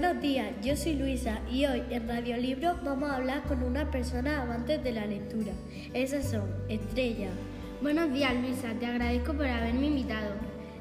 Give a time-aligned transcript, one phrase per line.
[0.00, 4.42] Buenos días, yo soy Luisa y hoy en Radiolibro vamos a hablar con una persona
[4.42, 5.50] amante de la lectura.
[5.92, 7.30] Esas son Estrella,
[7.82, 8.68] Buenos días, Luisa.
[8.78, 10.34] Te agradezco por haberme invitado.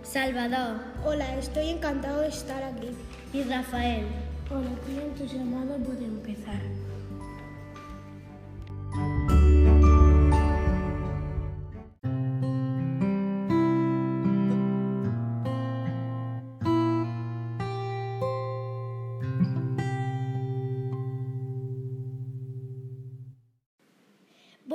[0.04, 2.90] Salvador Hola, estoy encantado de estar aquí.
[3.34, 4.06] y Rafael.
[4.52, 6.62] Hola, estoy entusiasmado por empezar.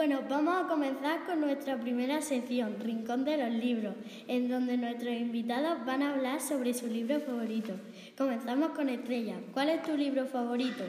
[0.05, 3.95] Bueno, vamos a comenzar con nuestra primera sección, Rincón de los Libros,
[4.27, 7.75] en donde nuestros invitados van a hablar sobre su libro favorito.
[8.19, 9.37] Comenzamos con Estrella.
[9.53, 10.83] ¿Cuál es tu libro favorito?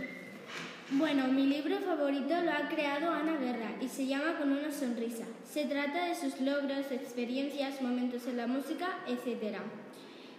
[0.94, 5.26] Bueno, mi libro favorito lo ha creado Ana Guerra y se llama Con una sonrisa.
[5.48, 9.60] Se trata de sus logros, experiencias, momentos en la música, etc.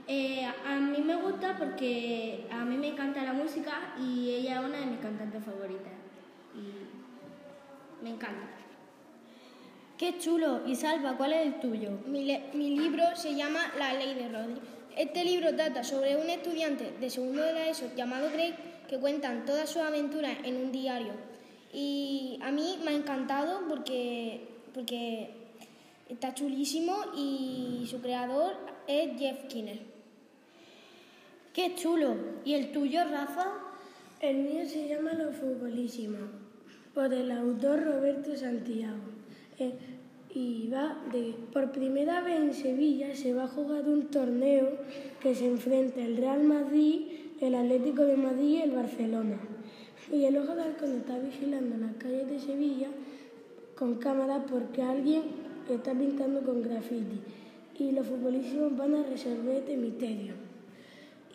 [0.09, 4.67] Eh, a mí me gusta porque a mí me encanta la música y ella es
[4.67, 5.93] una de mis cantantes favoritas.
[6.57, 8.64] Y me encanta.
[9.99, 10.63] ¡Qué chulo!
[10.67, 11.91] Y Salva, ¿cuál es el tuyo?
[12.07, 12.27] Mi,
[12.77, 14.61] libro se llama La ley de Rodri.
[14.97, 18.57] Este libro trata sobre un estudiante de segundo de la ESO llamado Greg
[18.89, 21.13] que cuentan todas sus aventuras en un diario.
[21.73, 25.31] Y a mí me ha encantado porque, porque
[26.09, 28.57] está chulísimo y su creador
[28.89, 29.79] es Jeff Kinner.
[31.53, 32.17] ¡Qué chulo!
[32.45, 33.47] ¿Y el tuyo, Rafa?
[34.21, 36.19] El mío se llama Lo Futbolísimo,
[36.93, 39.14] por el autor Roberto Santiago.
[39.59, 39.73] Eh,
[40.35, 41.35] y va de.
[41.53, 44.69] Por primera vez en Sevilla se va a jugar un torneo
[45.23, 47.03] que se enfrenta el Real Madrid,
[47.41, 49.39] el Atlético de Madrid y el Barcelona.
[50.13, 52.89] Y el ojo de halcón está vigilando las calles de Sevilla
[53.77, 55.23] con cámara porque alguien
[55.69, 57.21] está pintando con graffiti.
[57.79, 60.35] Y los futbolísimos van a resolver este misterio.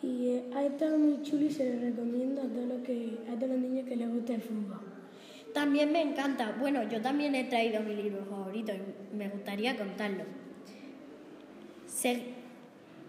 [0.02, 3.34] Y eh, ha estado muy chulo y se lo recomiendo a todos los, que, a
[3.34, 4.99] todos los niños que les gusta el fútbol.
[5.54, 6.54] También me encanta.
[6.58, 10.24] Bueno, yo también he traído mi libro favorito y me gustaría contarlo.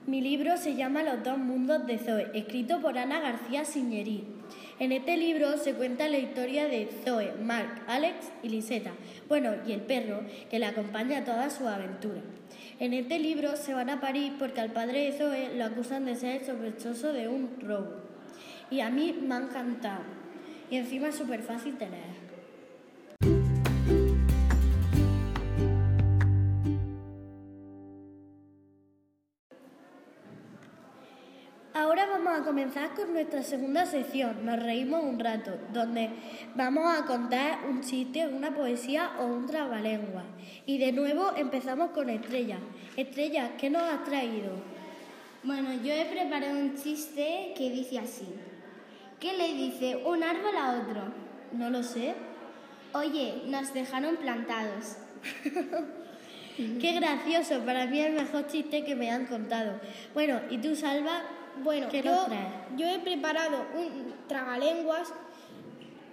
[0.08, 4.26] Mi libro se llama Los dos mundos de Zoe, escrito por Ana García Siñerí.
[4.80, 8.92] En este libro se cuenta la historia de Zoe, Mark, Alex y Liseta,
[9.30, 12.22] bueno, y el perro, que le acompaña a toda su aventura.
[12.80, 16.16] En este libro se van a París porque al padre de Zoe lo acusan de
[16.16, 18.02] ser sospechoso de un robo.
[18.72, 20.04] Y a mí me ha encantado.
[20.72, 21.86] Y encima es súper fácil de
[32.24, 36.10] vamos a comenzar con nuestra segunda sección, Nos reímos un rato, donde
[36.54, 40.24] vamos a contar un chiste, una poesía o un trabalengua.
[40.68, 42.60] Y de nuevo empezamos con Estrella.
[42.96, 44.52] Estrella, ¿qué nos has traído?
[45.44, 48.28] Bueno, yo he preparado un chiste que dice así.
[49.20, 51.02] ¿Qué le dice un árbol a otro?
[51.54, 52.14] No lo sé.
[52.94, 54.98] Oye, nos dejaron plantados.
[56.58, 59.80] Qué gracioso, para mí es el mejor chiste que me han contado.
[60.14, 61.22] Bueno, ¿y tú, Salva?
[61.64, 62.26] Bueno, ¿Qué yo,
[62.78, 65.14] yo he preparado un tragalenguas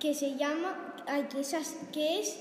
[0.01, 2.39] que se llama, ay, que, esas, que es,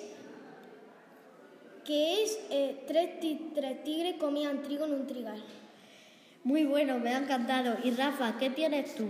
[1.85, 5.41] que es eh, tres, ti- tres tigres comían trigo en un trigal.
[6.43, 7.77] Muy bueno, me ha encantado.
[7.83, 9.07] Y Rafa, ¿qué tienes tú?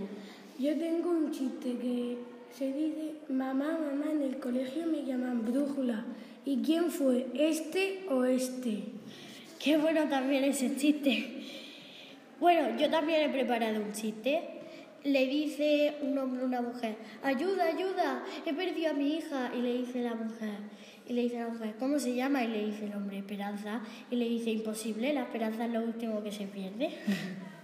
[0.58, 2.18] Yo tengo un chiste que
[2.58, 6.04] se dice, mamá, mamá, en el colegio me llaman brújula.
[6.44, 7.28] ¿Y quién fue?
[7.32, 8.82] ¿Este o este?
[9.62, 11.44] Qué bueno también ese chiste.
[12.40, 14.42] Bueno, yo también he preparado un chiste.
[15.04, 19.52] Le dice un hombre a una mujer, ayuda, ayuda, he perdido a mi hija.
[19.56, 20.58] Y le dice la mujer,
[21.06, 22.42] y le dice la mujer, ¿cómo se llama?
[22.42, 23.82] Y le dice el hombre, Esperanza.
[24.10, 26.90] Y le dice, imposible, la esperanza es lo último que se pierde.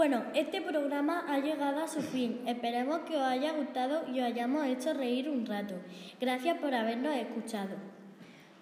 [0.00, 2.40] Bueno, este programa ha llegado a su fin.
[2.46, 5.74] Esperemos que os haya gustado y os hayamos hecho reír un rato.
[6.18, 7.76] Gracias por habernos escuchado.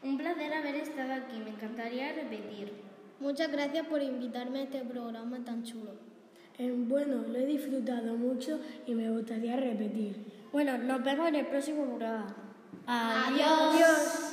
[0.02, 2.72] Un placer haber estado aquí, me encantaría repetir.
[3.20, 5.92] Muchas gracias por invitarme a este programa tan chulo.
[6.58, 10.48] Eh, bueno, lo he disfrutado mucho y me gustaría repetir.
[10.50, 12.34] Bueno, nos vemos en el próximo programa.
[12.84, 13.76] Adiós.
[13.76, 14.27] Adiós.